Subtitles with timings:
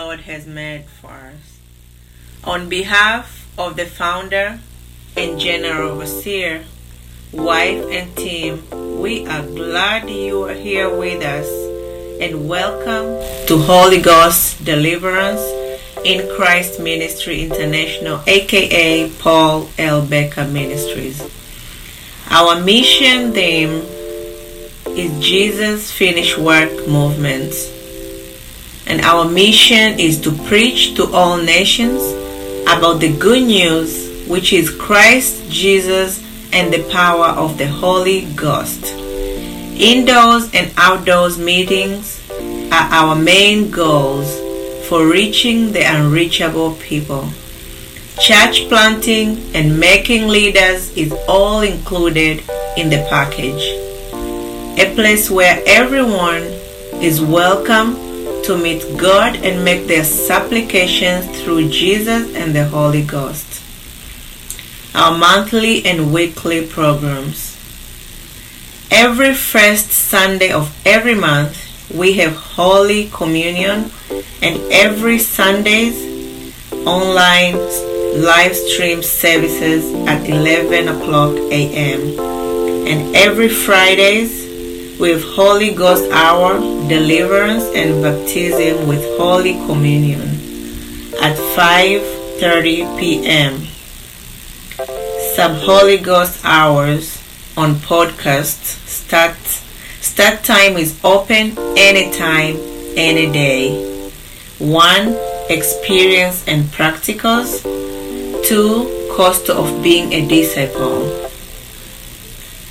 [0.00, 1.58] Lord has made for us.
[2.42, 4.58] On behalf of the founder
[5.14, 6.64] and general overseer,
[7.32, 8.62] wife and team,
[8.98, 11.48] we are glad you are here with us
[12.18, 13.08] and welcome
[13.46, 15.42] to Holy Ghost Deliverance
[16.02, 20.06] in Christ Ministry International, aka Paul L.
[20.06, 21.20] Baker Ministries.
[22.30, 23.82] Our mission theme
[24.96, 27.52] is Jesus Finished Work Movement.
[28.90, 32.02] And our mission is to preach to all nations
[32.62, 36.20] about the good news, which is Christ Jesus
[36.52, 38.82] and the power of the Holy Ghost.
[39.78, 42.20] Indoors and outdoors meetings
[42.72, 44.26] are our main goals
[44.88, 47.28] for reaching the unreachable people.
[48.18, 52.42] Church planting and making leaders is all included
[52.76, 53.62] in the package.
[54.80, 56.42] A place where everyone
[57.00, 58.09] is welcome
[58.50, 63.62] to meet God and make their supplications through Jesus and the Holy Ghost.
[64.92, 67.54] Our monthly and weekly programs.
[68.90, 71.54] Every first Sunday of every month,
[71.94, 73.92] we have Holy Communion,
[74.42, 75.94] and every Sundays,
[76.84, 77.54] online
[78.20, 82.18] live stream services at 11 o'clock a.m.
[82.88, 84.49] And every Fridays,
[85.08, 90.20] have Holy Ghost Hour, Deliverance, and Baptism with Holy Communion
[91.22, 93.66] at 5.30 p.m.
[95.34, 97.16] Sub Holy Ghost Hours
[97.56, 102.56] on podcast start start time is open anytime
[102.94, 104.12] any day.
[104.58, 105.16] One
[105.48, 107.62] experience and practicals.
[108.44, 111.28] Two cost of being a disciple.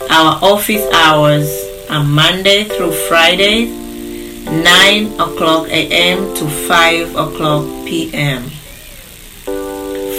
[0.10, 8.44] Our office hours are monday through friday 9 o'clock a.m to 5 o'clock p.m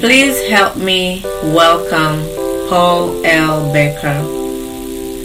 [0.01, 1.23] Please help me
[1.55, 2.25] welcome
[2.69, 3.73] Paul L.
[3.73, 4.40] Baker.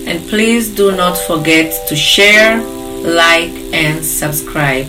[0.05, 2.61] And please do not forget to share,
[3.01, 4.87] like, and subscribe.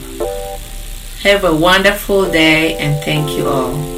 [1.22, 3.95] Have a wonderful day and thank you all.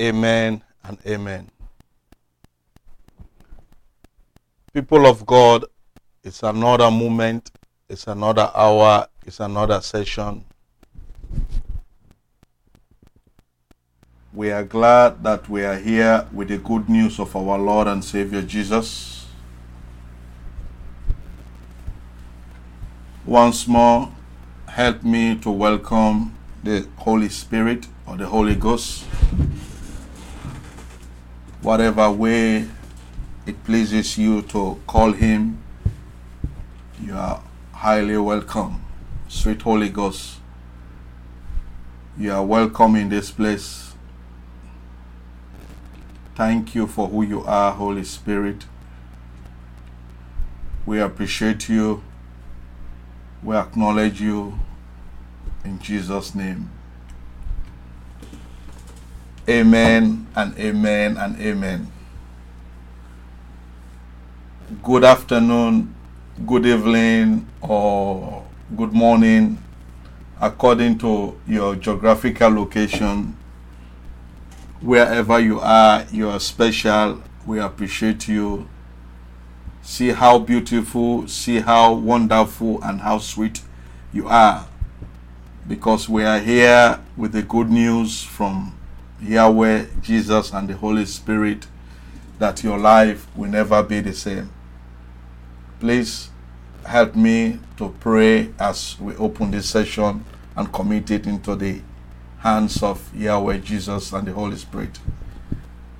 [0.00, 1.50] Amen and amen.
[4.72, 5.64] People of God,
[6.24, 7.50] it's another moment,
[7.88, 10.44] it's another hour, it's another session.
[14.32, 18.04] We are glad that we are here with the good news of our Lord and
[18.04, 19.26] Savior Jesus.
[23.26, 24.10] Once more,
[24.68, 29.04] help me to welcome the Holy Spirit or the Holy Ghost.
[31.62, 32.66] Whatever way
[33.44, 35.62] it pleases you to call him,
[37.02, 38.82] you are highly welcome.
[39.28, 40.38] Sweet Holy Ghost,
[42.18, 43.92] you are welcome in this place.
[46.34, 48.64] Thank you for who you are, Holy Spirit.
[50.86, 52.02] We appreciate you.
[53.42, 54.58] We acknowledge you.
[55.62, 56.70] In Jesus' name.
[59.48, 61.90] Amen and amen and amen.
[64.82, 65.94] Good afternoon,
[66.46, 68.44] good evening, or
[68.76, 69.58] good morning,
[70.40, 73.34] according to your geographical location.
[74.82, 77.22] Wherever you are, you are special.
[77.46, 78.68] We appreciate you.
[79.80, 83.62] See how beautiful, see how wonderful, and how sweet
[84.12, 84.68] you are.
[85.66, 88.74] Because we are here with the good news from
[89.22, 91.66] Yahweh, Jesus, and the Holy Spirit
[92.38, 94.50] that your life will never be the same.
[95.78, 96.30] Please
[96.86, 100.24] help me to pray as we open this session
[100.56, 101.80] and commit it into the
[102.38, 104.98] hands of Yahweh, Jesus, and the Holy Spirit.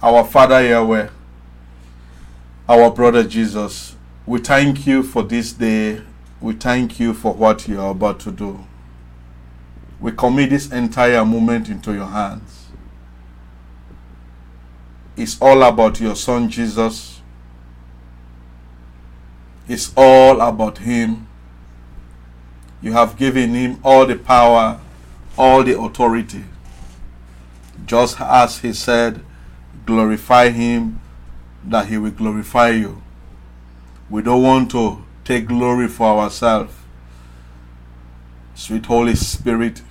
[0.02, 1.08] Our Father Yahweh,
[2.68, 6.02] our brother Jesus, we thank you for this day.
[6.40, 8.64] We thank you for what you are about to do.
[10.00, 12.59] We commit this entire moment into your hands.
[15.16, 17.20] It's all about your son Jesus.
[19.68, 21.28] It's all about him.
[22.82, 24.80] You have given him all the power,
[25.36, 26.44] all the authority.
[27.86, 29.22] Just as he said,
[29.86, 31.00] glorify him,
[31.64, 33.02] that he will glorify you.
[34.08, 36.74] We don't want to take glory for ourselves.
[38.54, 39.82] Sweet Holy Spirit,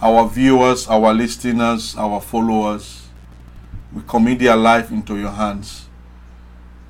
[0.00, 3.03] our viewers, our listeners, our followers,
[3.94, 5.88] we commit their life into your hands.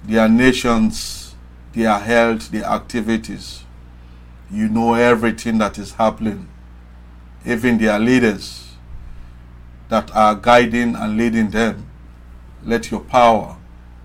[0.04, 1.34] Their nations,
[1.72, 3.64] their health, their activities.
[4.50, 6.48] You know everything that is happening.
[7.44, 8.72] Even their leaders
[9.88, 11.88] that are guiding and leading them.
[12.64, 13.56] Let your power,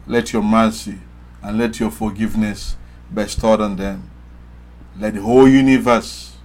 [0.05, 0.99] let your mercy,
[1.41, 2.75] and let your forgiveness
[3.13, 4.09] bestowed on them.
[4.99, 6.35] Let the whole universe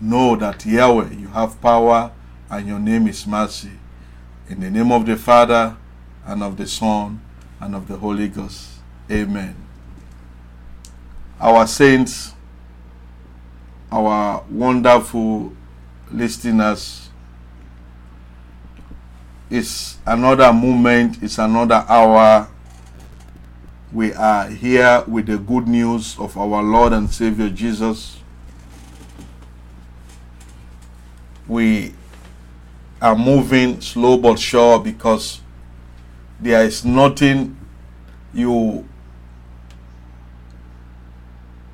[0.00, 2.10] know that Yahweh, you have power
[2.50, 3.70] and your name is mercy.
[4.48, 5.76] In the name of the Father,
[6.24, 7.20] and of the Son,
[7.60, 8.66] and of the Holy Ghost.
[9.10, 9.54] Amen.
[11.38, 12.32] Our saints,
[13.92, 15.52] our wonderful
[16.10, 17.10] listeners,
[19.50, 22.48] it's another moment, it's another hour.
[23.92, 28.18] We are here with the good news of our Lord and Savior Jesus.
[31.46, 31.92] We
[33.00, 35.40] are moving slow but sure because
[36.40, 37.56] there is nothing
[38.34, 38.86] you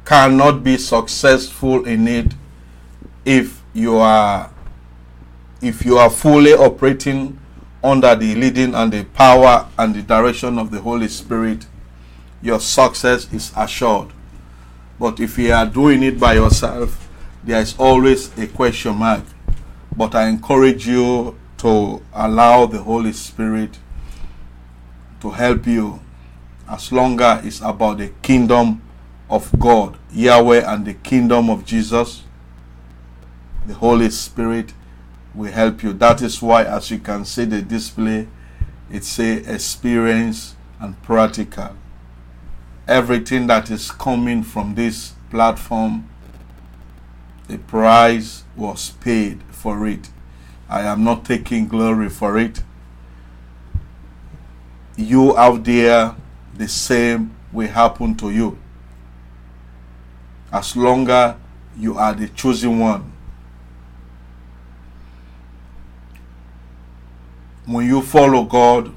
[0.04, 2.34] cannot be successful in it
[3.24, 4.50] if you are
[5.62, 7.38] if you are fully operating
[7.82, 11.66] under the leading and the power and the direction of the Holy Spirit
[12.42, 14.08] your success is assured.
[15.00, 17.08] But if you are doing it by yourself
[17.42, 19.22] there is always a question mark
[19.96, 23.78] but I encourage you to allow the Holy Spirit
[25.20, 26.00] to help you
[26.68, 28.82] as long as it's about the kingdom
[29.30, 32.24] of God, Yahweh, and the kingdom of Jesus.
[33.66, 34.74] The Holy Spirit
[35.34, 35.92] will help you.
[35.92, 38.28] That is why, as you can see the display,
[38.90, 41.74] it say experience and practical.
[42.86, 46.08] Everything that is coming from this platform,
[47.48, 50.10] the price was paid for it.
[50.68, 52.62] I am not taking glory for it.
[54.94, 56.14] You out there,
[56.54, 58.58] the same will happen to you.
[60.52, 61.36] As long as
[61.78, 63.10] you are the chosen one.
[67.64, 68.92] When you follow God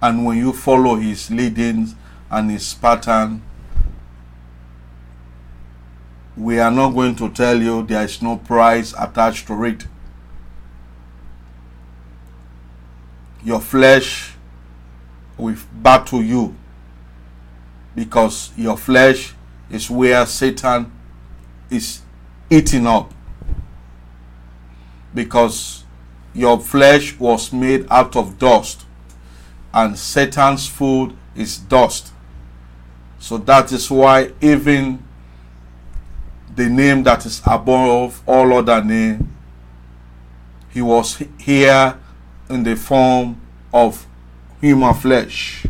[0.00, 1.96] and when you follow His leadings
[2.30, 3.42] and His pattern,
[6.36, 9.86] we are not going to tell you there is no price attached to it.
[13.42, 14.34] Your flesh
[15.38, 16.54] will battle you
[17.94, 19.34] because your flesh
[19.70, 20.92] is where Satan
[21.70, 22.02] is
[22.50, 23.12] eating up.
[25.14, 25.84] Because
[26.34, 28.84] your flesh was made out of dust,
[29.72, 32.12] and Satan's food is dust.
[33.18, 35.02] So that is why even
[36.56, 39.32] the name that is above all other name,
[40.70, 41.98] he was here
[42.48, 43.40] in the form
[43.72, 44.06] of
[44.60, 45.66] human flesh.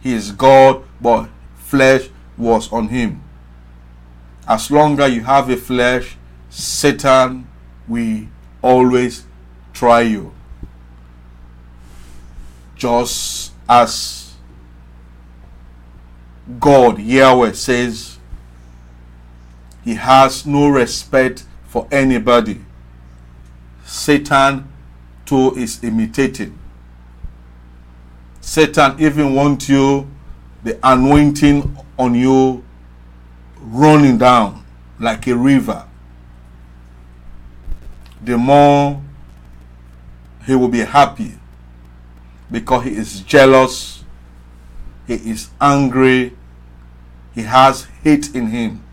[0.00, 3.22] He is God, but flesh was on him.
[4.46, 6.16] As long as you have a flesh,
[6.50, 7.46] Satan
[7.86, 8.26] will
[8.62, 9.24] always
[9.72, 10.32] try you.
[12.74, 14.34] Just as
[16.58, 18.17] God, Yahweh, says,
[19.88, 22.60] He has no respect for anybody.
[23.86, 24.70] Satan
[25.24, 26.58] too is imitating.
[28.42, 30.06] Satan even wants you,
[30.62, 32.62] the anointing on you
[33.62, 34.62] running down
[35.00, 35.88] like a river.
[38.22, 39.00] The more
[40.44, 41.32] he will be happy
[42.50, 44.04] because he is jealous,
[45.06, 46.36] he is angry,
[47.34, 48.84] he has hate in him.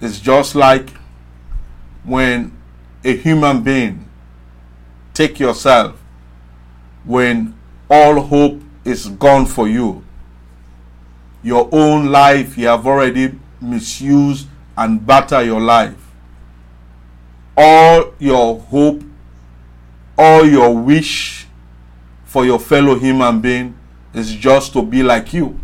[0.00, 0.90] It's just like
[2.04, 2.56] when
[3.04, 4.08] a human being
[5.14, 5.98] take yourself
[7.04, 7.56] when
[7.88, 10.04] all hope is gone for you.
[11.42, 15.96] Your own life you have already misused and batter your life.
[17.56, 19.02] All your hope
[20.18, 21.46] all your wish
[22.24, 23.76] for your fellow human being
[24.14, 25.58] is just to be like you.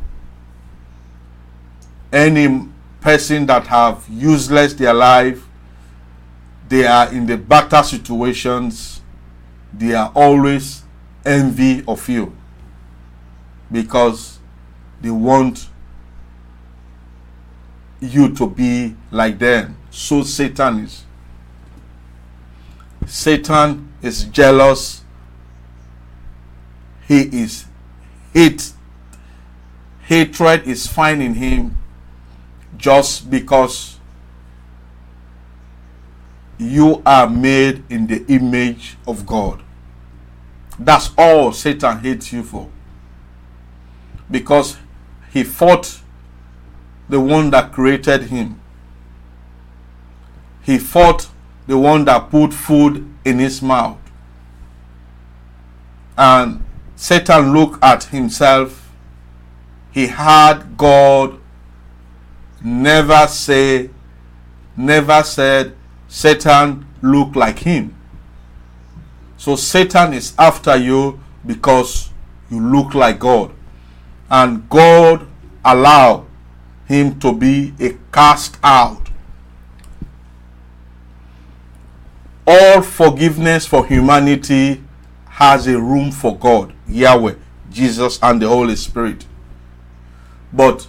[2.13, 2.69] Any
[3.03, 5.43] person that have useless their life
[6.69, 9.01] they are in the better situations
[9.73, 10.83] they are always
[11.25, 12.35] envy of you
[13.71, 14.39] because
[15.01, 15.69] they want
[18.01, 19.77] you to be like them.
[19.91, 21.05] So satan is.
[23.07, 25.03] Satan is jealous.
[27.07, 27.67] He is
[28.33, 28.73] hate.
[30.03, 31.77] Hatred is finding him
[32.83, 34.01] just because
[36.59, 39.63] you are made in the image of God.
[40.81, 42.69] That's all Satan hates you for.
[44.29, 44.79] Because
[45.31, 46.01] he fought
[47.09, 48.61] the one that created him.
[50.63, 51.29] He fought
[51.69, 53.99] the one that put food in his mouth.
[56.19, 56.65] And
[56.97, 58.91] Satan looked at himself.
[59.93, 61.39] He had God
[62.65, 63.91] never say,
[64.77, 65.75] never said
[66.09, 67.95] Satan look like him.
[69.37, 72.11] So Satan is after you because
[72.51, 73.53] you look like God.
[74.31, 75.27] And God
[75.65, 76.27] allow
[76.87, 79.09] him to be a cast out.
[82.47, 84.83] All forgiveness for humanity
[85.27, 87.35] has a room for God, Yahweh,
[87.71, 89.27] Jesus, and the Holy Spirit.
[90.53, 90.87] But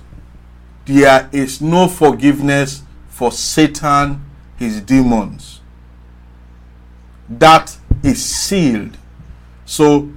[0.85, 4.23] there is no forgiveness for Satan,
[4.57, 5.61] his demons.
[7.29, 8.97] That is sealed.
[9.65, 10.11] So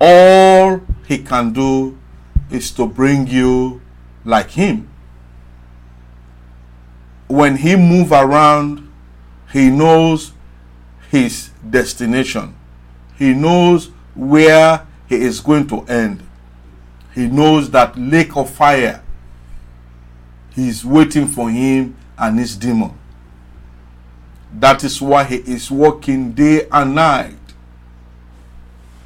[0.00, 1.98] all he can do
[2.50, 3.82] is to bring you
[4.24, 4.88] like him.
[7.26, 8.90] When he move around,
[9.52, 10.32] he knows
[11.10, 12.54] his destination.
[13.16, 16.22] He knows where he is going to end.
[17.14, 19.02] He knows that lake of fire
[20.58, 22.92] He's waiting for him and his demon.
[24.52, 27.36] That is why he is working day and night.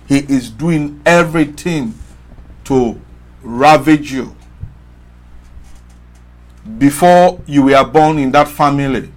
[0.08, 1.92] He is doing everything
[2.64, 2.98] to
[3.42, 4.34] ravage you.
[6.78, 9.12] Before you were born in that family,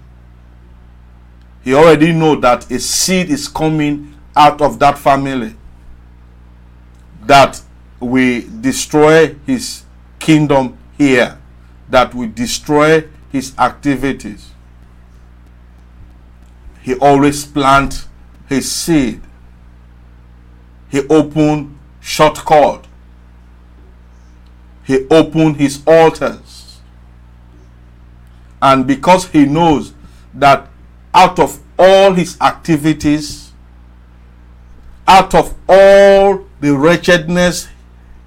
[1.64, 5.56] he already know that a seed is coming out of that family
[7.22, 7.62] that
[8.02, 9.84] will destroy his
[10.20, 11.38] kingdom here
[11.90, 14.52] that will destroy his activities.
[16.82, 18.08] He always plant
[18.48, 19.22] his seed.
[20.90, 22.86] He open shortcut.
[24.84, 26.80] He opened his altars.
[28.62, 29.94] And because he knows
[30.34, 30.70] that
[31.14, 33.52] out of all his activities,
[35.08, 37.68] out of all the wretchedness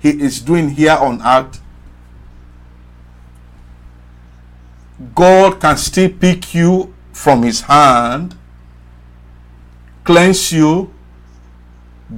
[0.01, 1.61] he is doing here on earth,
[5.15, 8.37] God can still pick you from his hand,
[10.05, 10.93] cleanse you,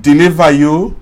[0.01, 0.99] deliver you,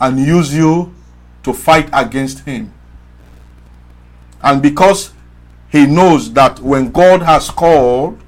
[0.00, 0.94] and use you
[1.42, 2.72] to fight against him.
[4.42, 5.12] And because
[5.68, 8.18] he knows that when God has called,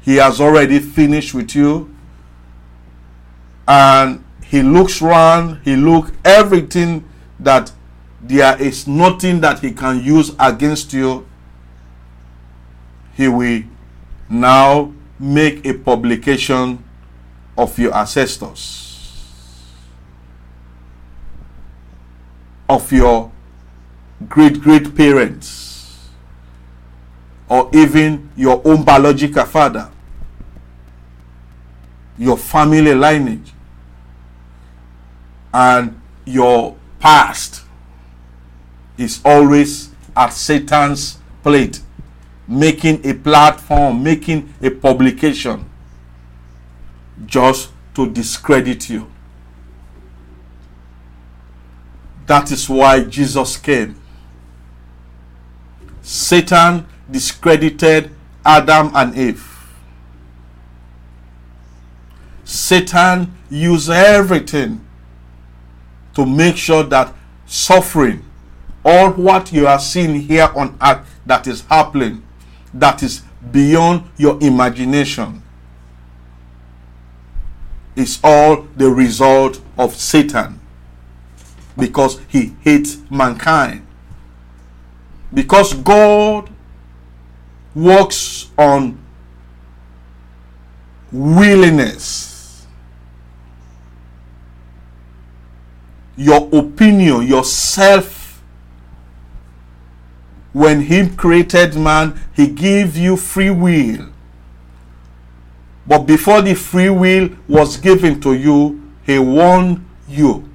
[0.00, 1.94] he has already finished with you.
[3.68, 7.04] And he looks around, he look everything
[7.38, 7.72] that
[8.20, 11.26] there is nothing that he can use against you,
[13.14, 13.62] he will
[14.28, 16.82] now make a publication
[17.56, 19.22] of your ancestors,
[22.68, 23.30] of your
[24.28, 26.08] great great parents,
[27.48, 29.90] or even your own biological father,
[32.18, 33.52] your family lineage,
[35.54, 37.65] and your past
[38.98, 41.80] is always at Satan's plate.
[42.48, 45.64] making a platform, making a publication
[47.26, 49.10] just to discredit you.
[52.26, 53.96] That is why Jesus came.
[56.02, 58.10] Satan discredited
[58.44, 59.52] Adam and Eve.
[62.44, 64.84] Satan used everything
[66.14, 67.12] to make sure that
[67.46, 68.24] suffering,
[68.86, 72.22] all what you are seeing here on earth that is happening,
[72.72, 75.42] that is beyond your imagination,
[77.96, 80.60] is all the result of Satan
[81.76, 83.84] because he hates mankind.
[85.34, 86.48] Because God
[87.74, 88.98] works on
[91.10, 92.66] willingness.
[96.16, 98.25] Your opinion, yourself.
[100.56, 104.06] When he created man, he gave you free will.
[105.86, 110.48] But before the free will was given to you, he warned you.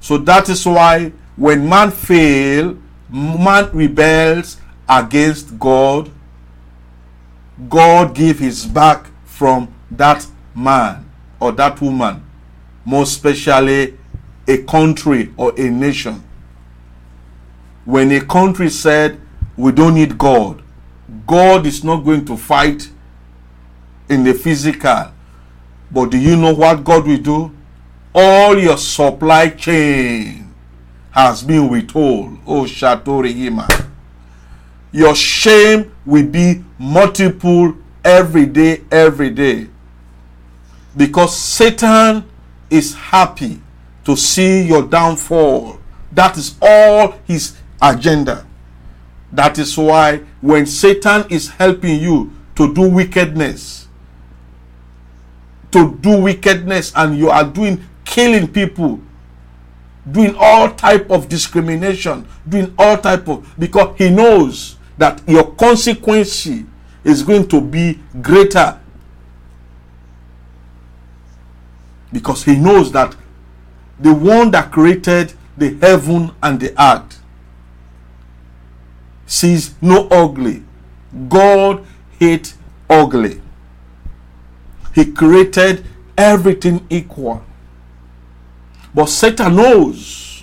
[0.00, 2.78] So that is why when man fails,
[3.10, 4.56] man rebels
[4.88, 6.10] against God,
[7.68, 11.04] God give his back from that man
[11.38, 12.24] or that woman,
[12.82, 13.98] most especially
[14.48, 16.24] a country or a nation.
[17.90, 19.20] When a country said,
[19.56, 20.62] we don't need God,
[21.26, 22.88] God is not going to fight
[24.08, 25.10] in the physical.
[25.90, 27.52] But do you know what God will do?
[28.14, 30.54] All your supply chain
[31.10, 32.38] has been withheld.
[32.46, 33.88] Oh, Shatorihima.
[34.92, 37.74] Your shame will be multiple
[38.04, 39.66] every day, every day.
[40.96, 42.24] Because Satan
[42.70, 43.60] is happy
[44.04, 45.80] to see your downfall.
[46.12, 48.46] That is all his agenda.
[49.32, 53.88] That is why when Satan is helping you to do wickedness,
[55.72, 59.00] to do wickedness, and you are doing killing people,
[60.10, 66.46] doing all type of discrimination, doing all type of because he knows that your consequence
[67.04, 68.78] is going to be greater
[72.12, 73.14] because he knows that
[74.00, 77.19] the one that created the heaven and the earth
[79.30, 80.62] sees no ugly.
[81.28, 81.84] God
[82.18, 82.56] hates
[82.88, 83.40] ugly.
[84.94, 85.84] He created
[86.18, 87.42] everything equal.
[88.92, 90.42] But Satan knows.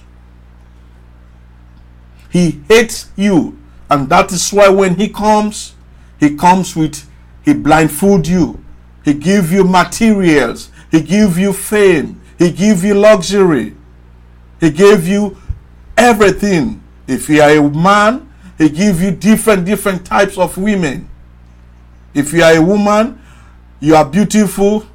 [2.29, 3.57] He hates you
[3.89, 5.73] and that is why when he comes,
[6.19, 7.09] he comes with,
[7.43, 8.63] he blindfold you.
[9.03, 10.69] He give you materials.
[10.91, 12.21] He give you fame.
[12.37, 13.75] He give you luxury.
[14.59, 15.37] He gave you
[15.95, 16.81] everything.
[17.07, 18.26] If you are a man,
[18.57, 21.09] he give you different, different types of women.
[22.13, 23.21] If you are a woman,
[23.79, 24.85] you are beautiful.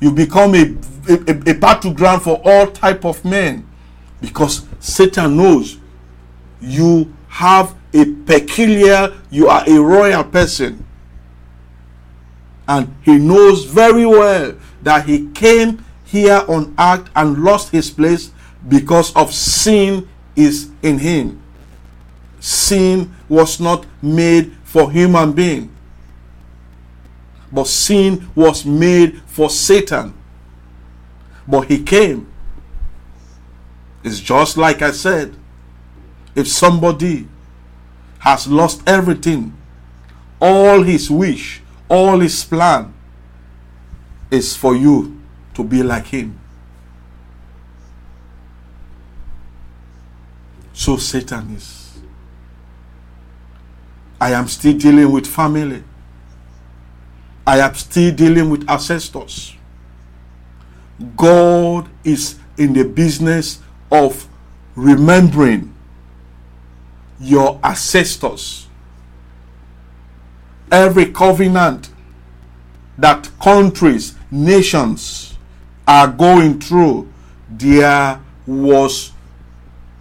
[0.00, 0.76] You become a,
[1.08, 3.68] a, a battleground for all type of men.
[4.20, 5.78] Because Satan knows
[6.60, 10.84] you have a peculiar, you are a royal person.
[12.66, 18.30] And he knows very well that he came here on earth and lost his place
[18.68, 21.43] because of sin is in him.
[22.44, 25.74] Sin was not made for human being.
[27.50, 30.12] But sin was made for Satan.
[31.48, 32.30] But he came.
[34.02, 35.34] It's just like I said.
[36.34, 37.28] If somebody
[38.18, 39.56] has lost everything.
[40.38, 42.92] All his wish, all his plan
[44.30, 45.18] is for you
[45.54, 46.38] to be like him.
[50.74, 51.83] So Satan is.
[54.20, 55.82] I am still dealing with family.
[57.46, 59.54] I am still dealing with ancestors.
[61.16, 64.28] God is in the business of
[64.74, 65.74] remembering
[67.20, 68.68] your ancestors.
[70.70, 71.90] Every covenant
[72.98, 75.36] that countries, nations
[75.86, 77.12] are going through,
[77.50, 79.12] there was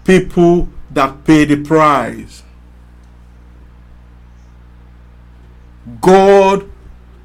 [0.05, 2.43] people that paid the price.
[6.01, 6.69] God,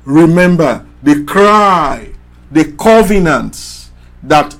[0.05, 2.13] remember the cry,
[2.51, 3.91] the covenants
[4.23, 4.57] that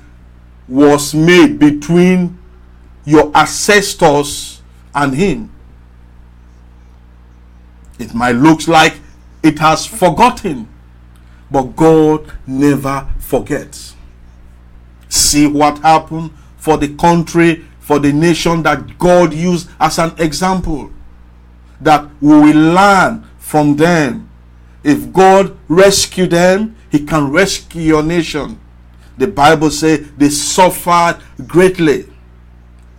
[0.69, 2.39] was made between
[3.05, 4.63] your ancestors
[4.95, 5.51] and him.
[7.99, 9.01] It might look like
[9.43, 10.69] it has forgotten,
[11.51, 13.97] but God never forgets.
[15.09, 20.91] See what happened for the country, for the nation that God used as an example.
[21.81, 24.29] that we will learn from them.
[24.85, 28.61] If God rescue them, he can rescue your nation.
[29.17, 32.13] The Bible says they suffered greatly.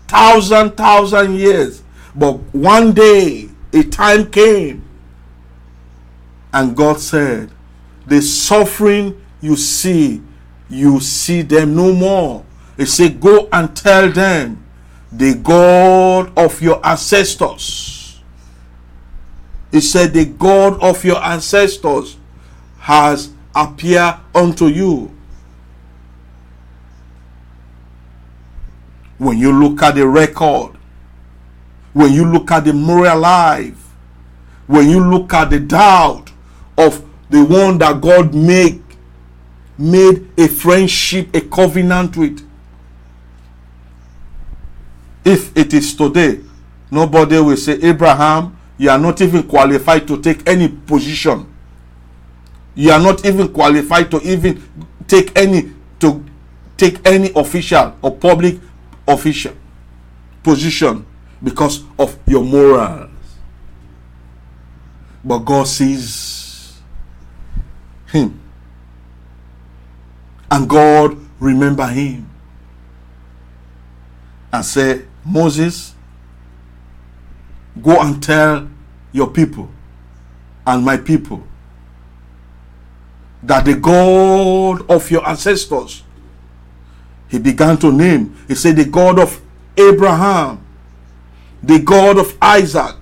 [0.07, 1.83] Thousand, thousand years.
[2.15, 4.83] But one day, a time came,
[6.51, 7.51] and God said,
[8.07, 10.19] The suffering you see,
[10.67, 12.43] you see them no more.
[12.75, 14.65] He said, Go and tell them,
[15.11, 17.98] the God of your ancestors.
[19.71, 22.17] He said, The God of your ancestors
[22.79, 25.15] has appeared unto you.
[29.17, 30.77] When you look at the record,
[31.93, 33.75] when you look at the moral life,
[34.67, 36.31] when you look at the doubt
[36.77, 38.81] of the one that God made
[39.79, 42.45] made a friendship, a covenant with.
[45.23, 46.41] If it is today,
[46.91, 51.45] nobody will say, Abraham, you are not even qualified to take any position.
[52.75, 54.63] You are not even qualified to even
[55.05, 56.23] take any to
[56.77, 58.57] take any official or public
[59.05, 59.53] official
[60.41, 61.05] position
[61.43, 63.09] because of your morals.
[65.25, 66.79] But God sees
[68.07, 68.39] him.
[70.49, 72.29] And God remember him.
[74.53, 75.93] And say, Moses,
[77.81, 78.69] go and tell
[79.11, 79.69] your people
[80.65, 81.43] and my people
[83.43, 86.03] that the God of your ancestors,
[87.29, 88.35] he began to name.
[88.47, 89.41] He said, the God of
[89.77, 90.65] Abraham,
[91.63, 92.95] the God of Isaac,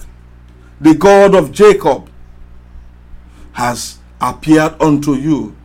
[0.79, 2.09] the God of Jacob,
[3.53, 5.55] has appeared unto you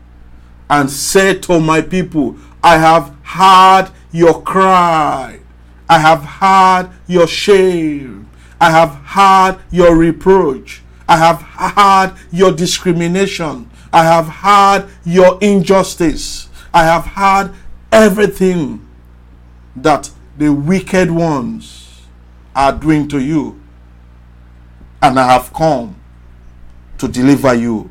[0.70, 5.40] and said to my people, I have heard your cry.
[5.88, 8.28] I have heard your shame.
[8.62, 10.82] I have heard your reproach.
[11.08, 13.68] I have heard your discrimination.
[13.92, 16.48] I have heard your injustice.
[16.72, 17.52] I have heard
[17.90, 18.86] everything
[19.74, 22.02] that the wicked ones
[22.54, 23.60] are doing to you.
[25.02, 25.96] And I have come
[26.98, 27.90] to deliver you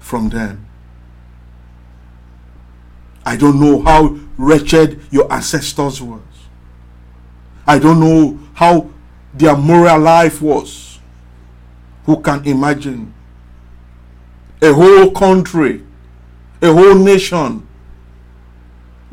[0.00, 0.66] from them.
[3.24, 6.20] I don't know how wretched your ancestors was.
[7.64, 8.90] I don't know how
[9.38, 10.98] their moral life was.
[12.06, 13.12] Who can imagine?
[14.60, 15.84] A whole country,
[16.60, 17.66] a whole nation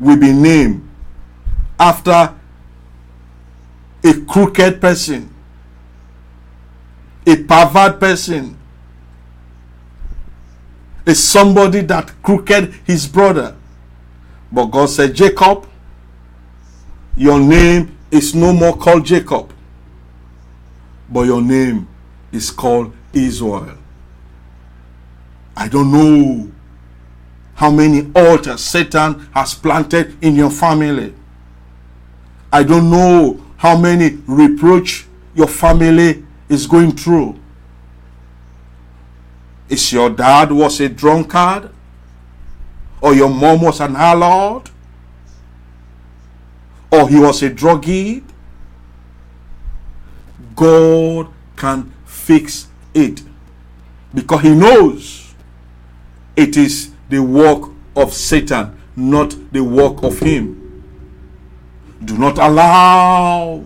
[0.00, 0.88] will be named
[1.78, 2.34] after
[4.04, 5.32] a crooked person,
[7.26, 8.56] a pervert person,
[11.06, 13.54] a somebody that crooked his brother.
[14.50, 15.66] But God said, Jacob,
[17.16, 19.52] your name is no more called Jacob,
[21.08, 21.88] but your name
[22.32, 23.78] is called Israel.
[25.56, 26.50] I don't know
[27.54, 31.14] how many altars Satan has planted in your family.
[32.52, 37.38] I don't know how many reproach your family is going through.
[39.68, 41.70] Is your dad was a drunkard?
[43.00, 44.70] Or your mom was an harlot?
[46.90, 48.22] Or he was a druggie?
[50.56, 53.22] God can fix it.
[54.14, 55.34] Because he knows
[56.34, 60.82] it is the work of Satan, not the work of him.
[62.04, 63.64] Do not allow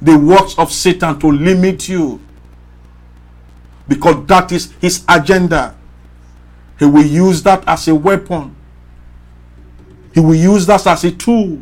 [0.00, 2.20] the works of Satan to limit you
[3.88, 5.74] because that is his agenda.
[6.78, 8.54] He will use that as a weapon.
[10.12, 11.58] He will use that as a tool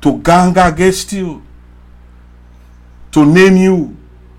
[0.00, 1.42] to gang against you,
[3.12, 3.96] to name you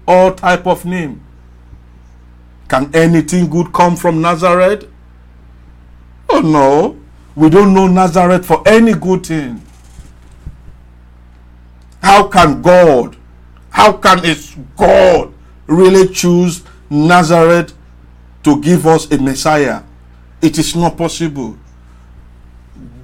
[0.08, 1.22] all type of name.
[2.68, 4.88] Can anything good come from Nazareth?
[6.30, 7.00] Oh no.
[7.36, 9.62] We don't know Nazareth for any good thing.
[12.02, 13.16] How can God,
[13.70, 14.36] how can a
[14.76, 15.34] God
[15.68, 17.74] really choose Nazareth
[18.44, 19.84] to give us a Messiah?
[20.42, 21.58] It is not possible.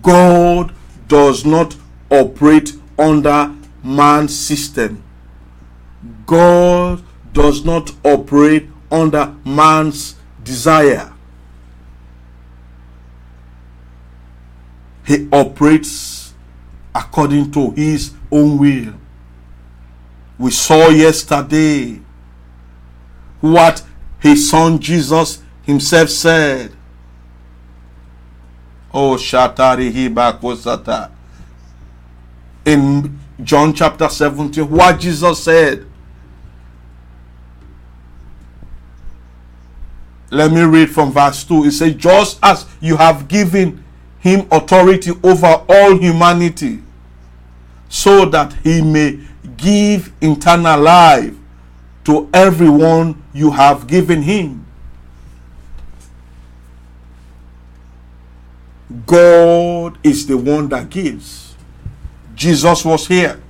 [0.01, 0.73] God
[1.07, 1.75] does not
[2.09, 5.01] operate under man's system.
[6.25, 11.13] God does not operate under man's desire.
[15.05, 16.33] He operates
[16.93, 18.93] according to his own will.
[20.37, 21.99] We saw yesterday
[23.41, 23.83] what
[24.19, 26.71] his son Jesus himself said.
[28.93, 31.11] Oh, Shatari Hibakosata.
[32.65, 35.85] In John chapter 17, what Jesus said.
[40.35, 41.63] Let me read from verse 2.
[41.63, 43.81] It says, Just as you have given
[44.19, 46.81] him authority over all humanity,
[47.87, 49.19] so that he may
[49.55, 51.33] give eternal life
[52.03, 54.65] to everyone you have given him.
[59.05, 61.55] God is the one that gives.
[62.35, 63.41] Jesus was here.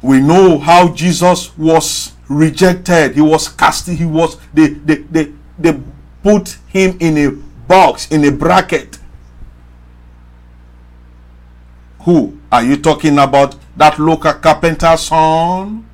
[0.00, 3.14] We know how Jesus was rejected.
[3.14, 3.88] He was cast.
[3.88, 5.80] He was they they, they, they
[6.22, 7.30] put him in a
[7.68, 8.98] box, in a bracket.
[12.00, 13.56] Who are you talking about?
[13.76, 15.88] That local carpenter's son?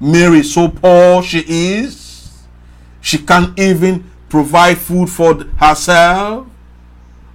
[0.00, 2.42] Mary, so poor she is.
[3.00, 6.46] She can't even provide food for herself.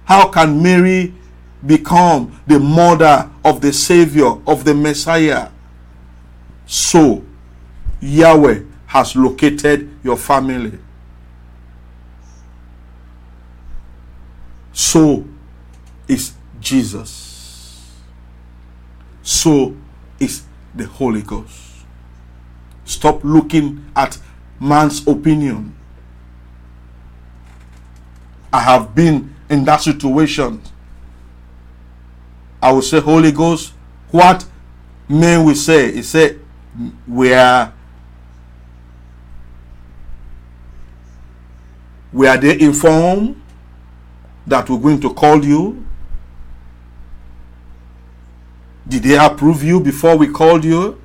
[0.04, 1.14] How can Mary
[1.64, 5.50] become the mother of the Savior, of the Messiah?
[6.66, 7.24] So,
[8.06, 10.78] Yahweh has located your family.
[14.72, 15.24] So
[16.06, 17.92] is Jesus.
[19.22, 19.74] So
[20.20, 21.84] is the Holy Ghost.
[22.84, 24.18] Stop looking at
[24.60, 25.74] man's opinion.
[28.52, 30.62] I have been in that situation.
[32.62, 33.72] I will say, Holy Ghost,
[34.10, 34.46] what
[35.08, 35.92] men will say?
[35.92, 36.38] He said,
[37.08, 37.72] we are
[42.16, 43.38] were they informed
[44.46, 45.84] that we're going to call you?
[48.88, 50.98] Did they approve you before we called you?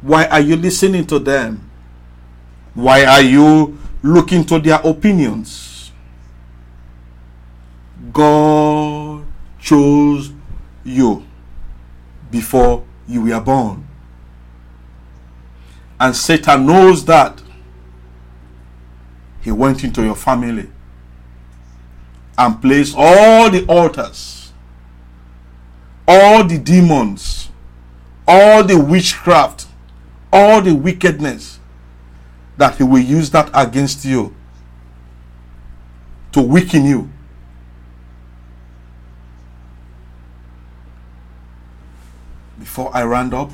[0.00, 1.70] Why are you listening to them?
[2.74, 5.92] Why are you looking to their opinions?
[8.12, 9.24] God
[9.60, 10.32] chose
[10.82, 11.24] you
[12.32, 13.86] before you were born.
[16.00, 17.40] And Satan knows that.
[19.46, 20.68] He went into your family
[22.36, 24.52] and placed all the altars,
[26.08, 27.48] all the demons,
[28.26, 29.68] all the witchcraft,
[30.32, 31.60] all the wickedness
[32.56, 34.34] that he will use that against you
[36.32, 37.08] to weaken you.
[42.58, 43.52] Before I round up,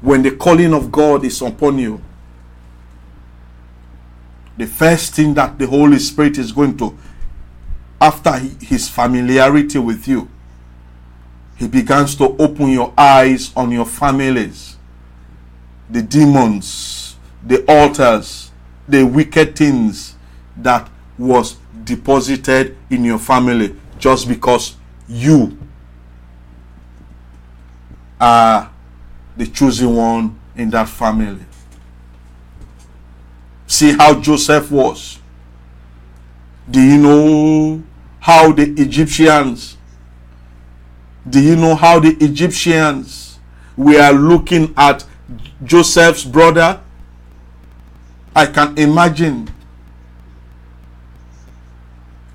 [0.00, 2.00] when the calling of God is upon you,
[4.56, 6.96] the first thing that the Holy Spirit is going to,
[8.00, 10.28] after his familiarity with you,
[11.56, 14.76] he begins to open your eyes on your families,
[15.88, 18.50] the demons, the altars,
[18.88, 20.16] the wicked things
[20.56, 24.76] that was deposited in your family just because
[25.08, 25.56] you
[28.20, 28.70] are
[29.36, 31.44] the chosen one in that family.
[33.66, 35.18] See how Joseph was.
[36.70, 37.82] Do you know
[38.20, 39.76] how the Egyptians,
[41.28, 43.38] do you know how the Egyptians
[43.76, 45.04] were looking at
[45.62, 46.80] Joseph's brother?
[48.34, 49.50] I can imagine.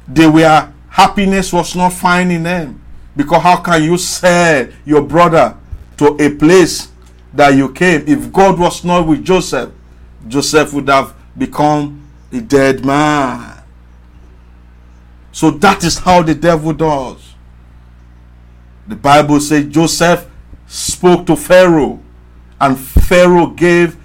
[0.08, 2.82] They were, happiness was not finding them.
[3.16, 5.58] Because how can you sell your brother
[5.98, 6.90] to a place
[7.34, 8.08] that you came?
[8.08, 9.72] If God was not with Joseph,
[10.28, 13.64] Joseph would have become a dead man.
[15.32, 17.34] So that is how the devil does.
[18.88, 20.28] The Bible says Joseph
[20.68, 22.00] spoke to Pharaoh,
[22.60, 23.98] and Pharaoh gave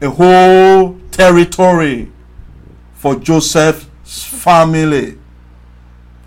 [0.00, 2.10] a whole territory
[2.94, 5.18] for Joseph's family.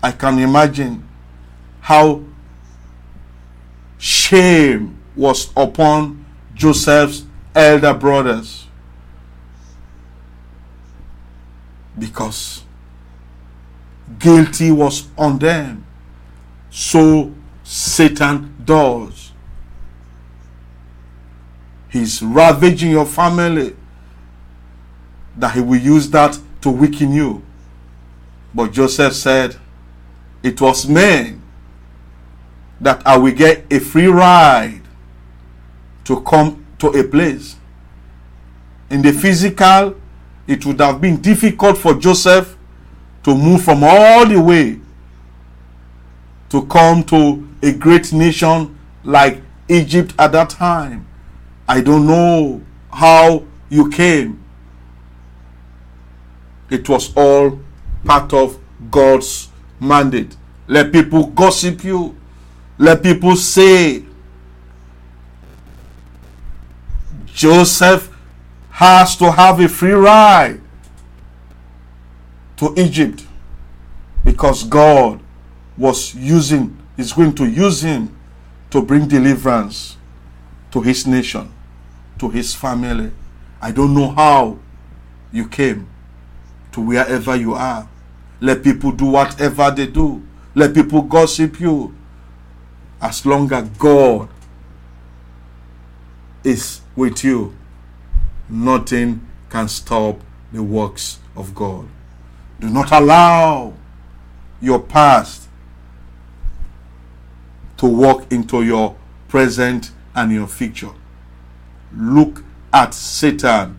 [0.02, 1.06] I can imagine
[1.80, 2.22] how
[3.98, 6.24] shame was upon
[6.54, 7.24] Joseph's
[7.54, 8.65] elder brothers.
[11.98, 12.62] Because
[14.18, 15.86] guilty was on them.
[16.70, 17.32] So
[17.64, 19.32] Satan does.
[21.88, 23.74] He's ravaging your family
[25.36, 27.42] that he will use that to weaken you.
[28.54, 29.56] But Joseph said,
[30.42, 31.42] It was men
[32.80, 34.82] that I will get a free ride
[36.04, 37.56] to come to a place.
[38.90, 39.96] In the physical,
[40.46, 42.56] it would have been difficult for Joseph
[43.24, 44.78] to move from all the way
[46.48, 51.06] to come to a great nation like Egypt at that time.
[51.68, 54.42] I don't know how you came.
[56.70, 57.58] It was all
[58.04, 58.58] part of
[58.90, 59.48] God's
[59.80, 60.36] mandate.
[60.68, 62.16] Let people gossip you.
[62.78, 64.04] Let people say
[67.26, 68.15] Joseph
[68.76, 70.60] has to have a free ride
[72.58, 73.24] to Egypt
[74.22, 75.18] because God
[75.78, 78.14] was using, is going to use him
[78.68, 79.96] to bring deliverance
[80.72, 81.50] to his nation,
[82.18, 83.10] to his family.
[83.62, 84.58] I don't know how
[85.32, 85.88] you came
[86.72, 87.88] to wherever you are.
[88.42, 90.22] Let people do whatever they do.
[90.54, 91.94] Let people gossip you.
[93.00, 94.28] As long as God
[96.44, 97.54] is with you,
[98.48, 100.20] nothing can stop
[100.52, 101.88] the works of God.
[102.60, 103.74] Do not allow
[104.60, 105.48] your past
[107.76, 108.96] to walk into your
[109.28, 110.92] present and your future.
[111.94, 112.42] Look
[112.72, 113.78] at Satan.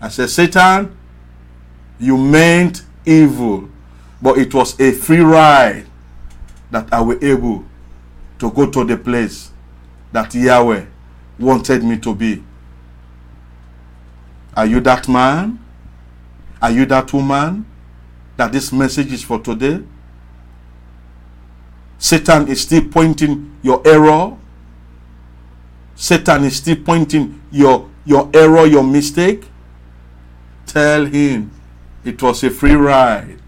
[0.00, 0.96] I said, Satan,
[1.98, 3.68] you meant evil,
[4.20, 5.86] but it was a free ride
[6.70, 7.64] that I was able
[8.38, 9.50] to go to the place
[10.12, 10.86] that Yahweh
[11.38, 12.42] wanted me to be.
[14.60, 15.58] Are you that man?
[16.60, 17.64] Are you that woman
[18.36, 19.82] that this message is for today?
[21.96, 24.36] Satan is still pointing your error.
[25.94, 29.48] Satan is still pointing your your error, your mistake.
[30.66, 31.50] Tell him
[32.04, 33.38] it was a free ride.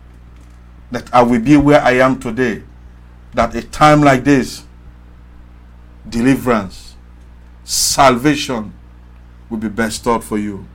[0.93, 2.63] That I will be where I am today.
[3.35, 4.65] That a time like this,
[6.09, 6.95] deliverance,
[7.65, 8.73] salvation
[9.51, 10.67] will be bestowed for you.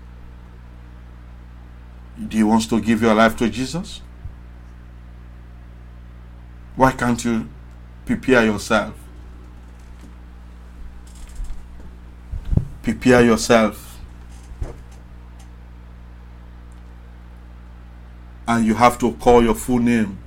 [2.25, 4.01] Do you want to give your life to Jesus?
[6.75, 7.47] Why can't you
[8.05, 8.95] prepare yourself?
[12.81, 13.99] Prepare yourself.
[18.47, 20.17] And you have to call your full name.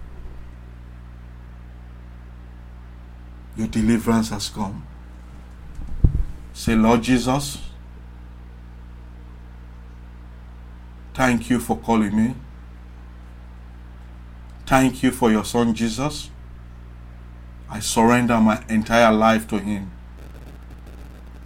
[3.57, 4.87] Your deliverance has come.
[6.53, 7.59] Say, Lord Jesus,
[11.15, 12.35] thank you for calling me.
[14.67, 16.31] Thank you for your son Jesus.
[17.69, 19.91] I surrender my entire life to him.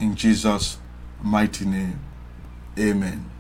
[0.01, 0.79] In Jesus'
[1.23, 2.01] mighty name.
[2.79, 3.31] Amen.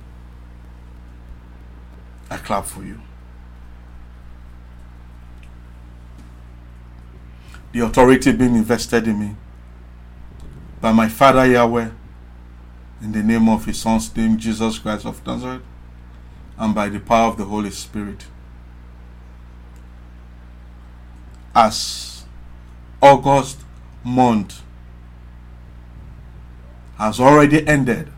[2.30, 3.00] I clap for you.
[7.72, 9.36] The authority being invested in me
[10.80, 11.90] by my Father Yahweh,
[13.02, 15.62] in the name of His Son's name, Jesus Christ of Nazareth,
[16.58, 18.26] and by the power of the Holy Spirit.
[21.54, 22.24] As
[23.00, 23.60] August
[24.02, 24.62] month
[26.98, 28.10] has already ended,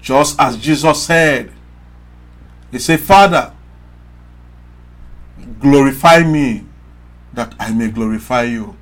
[0.00, 1.52] just as Jesus said,
[2.70, 3.52] He said, Father,
[5.60, 6.64] glorify me
[7.32, 8.76] that I may glorify you.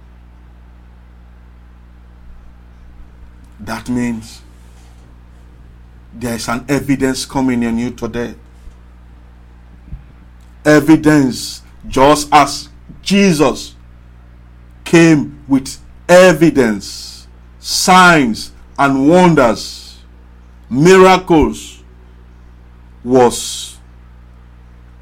[3.64, 4.42] That means
[6.12, 8.34] there is an evidence coming in you today.
[10.64, 12.68] Evidence, just as
[13.02, 13.74] Jesus
[14.84, 17.26] came with evidence,
[17.58, 19.98] signs, and wonders,
[20.68, 21.82] miracles
[23.02, 23.78] was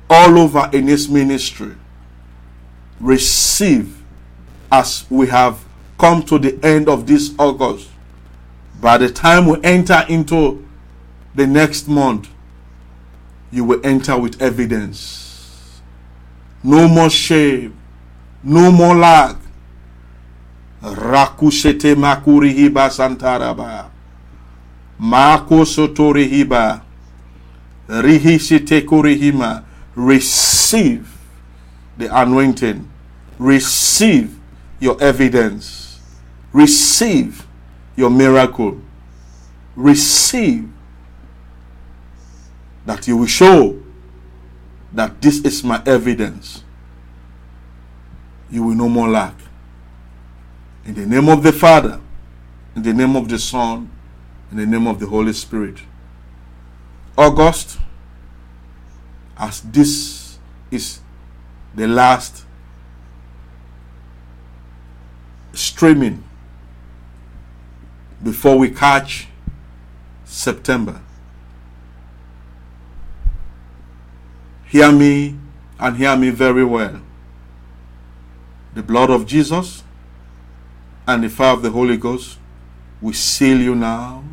[0.08, 1.74] all over in his ministry
[3.00, 4.02] receive
[4.70, 5.64] as we have
[5.98, 7.91] come to the end of this August.
[8.82, 10.66] By the time we enter into
[11.34, 12.28] the next month,
[13.52, 15.80] you will enter with evidence.
[16.64, 17.74] No more shame,
[18.42, 19.36] no more lack.
[20.82, 23.88] Rakushete makurihiba santaraba.
[24.98, 26.82] Mako sotorihiba.
[27.88, 29.64] Rihishite kurihima.
[29.94, 31.06] Receive
[31.98, 32.88] the anointing
[33.42, 34.38] receive
[34.80, 36.00] your evidence,
[36.52, 37.46] receive
[37.96, 38.80] your miracle,
[39.76, 40.68] receive
[42.86, 43.80] that you will show
[44.92, 46.64] that this is my evidence.
[48.50, 49.34] You will no more lack.
[50.84, 52.00] In the name of the Father,
[52.74, 53.90] in the name of the Son,
[54.50, 55.78] in the name of the Holy Spirit.
[57.16, 57.78] August,
[59.36, 60.38] as this
[60.70, 61.00] is
[61.74, 62.44] the last
[65.52, 66.22] streaming
[68.22, 69.28] before we catch
[70.24, 71.00] September.
[74.66, 75.36] Hear me
[75.78, 77.00] and hear me very well.
[78.74, 79.82] The blood of Jesus
[81.06, 82.38] and the fire of the Holy Ghost
[83.00, 84.24] will seal you now.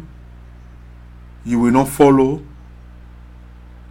[1.44, 2.42] You will not follow.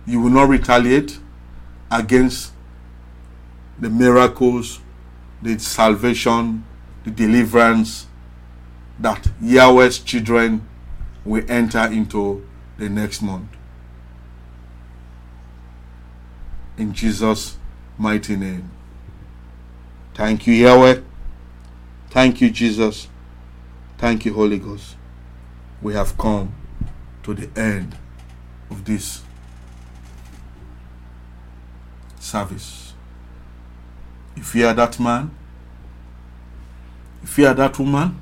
[0.06, 1.18] You will not retaliate
[1.90, 2.52] against
[3.78, 4.80] the miracles,
[5.42, 6.64] the salvation,
[7.04, 8.07] the deliverance
[8.98, 10.66] that Yahweh's children
[11.24, 12.46] will enter into
[12.78, 13.48] the next month.
[16.76, 17.56] In Jesus'
[17.96, 18.70] mighty name.
[20.14, 21.00] Thank you, Yahweh.
[22.10, 23.08] Thank you, Jesus.
[23.98, 24.96] Thank you, Holy Ghost.
[25.82, 26.54] We have come
[27.22, 27.96] to the end
[28.70, 29.22] of this
[32.18, 32.94] service.
[34.36, 35.30] If you are that man,
[37.22, 38.20] if you are that woman,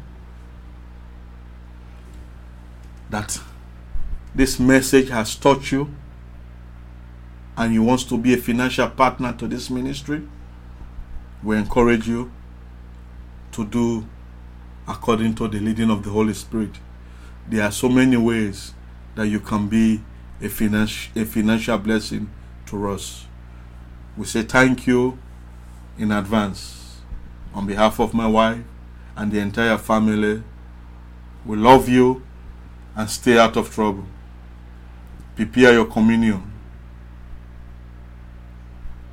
[3.10, 3.40] that
[4.34, 5.94] this message has taught you
[7.56, 10.22] and you want to be a financial partner to this ministry,
[11.42, 12.30] we encourage you
[13.52, 14.06] to do
[14.86, 16.72] according to the leading of the Holy Spirit.
[17.48, 18.74] There are so many ways
[19.14, 20.02] that you can be
[20.40, 22.30] a, finan- a financial blessing
[22.66, 23.26] to us.
[24.16, 25.18] We say thank you
[25.98, 26.98] in advance
[27.54, 28.62] on behalf of my wife
[29.16, 30.42] and the entire family.
[31.46, 32.25] We love you
[32.96, 34.04] and stay out of trouble.
[35.36, 36.50] Prepare your communion.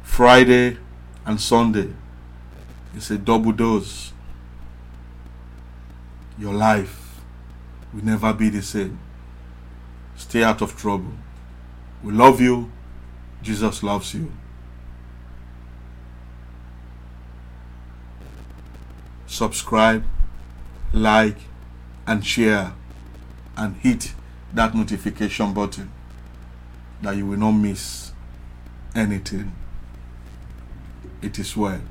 [0.02, 0.78] Friday
[1.26, 1.92] and Sunday
[2.96, 4.14] is a double dose.
[6.40, 7.20] Your life
[7.94, 8.98] will never be the same.
[10.16, 11.14] Stay out of trouble.
[12.04, 12.72] We love you.
[13.42, 14.32] Jesus loves you.
[19.28, 20.04] Subscribe,
[20.94, 21.38] like,
[22.06, 22.74] and share,
[23.56, 24.14] and hit
[24.54, 25.92] that notification button
[27.02, 28.12] that you will not miss
[28.96, 29.54] anything.
[31.22, 31.82] It is well.